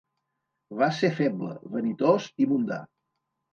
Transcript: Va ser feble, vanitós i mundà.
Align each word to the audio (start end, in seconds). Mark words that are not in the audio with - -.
Va 0.79 0.87
ser 1.01 1.11
feble, 1.19 1.51
vanitós 1.77 2.29
i 2.47 2.51
mundà. 2.57 2.83